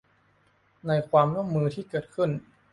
[0.87, 2.29] ในความร่วมมือที่เกิดขึ้น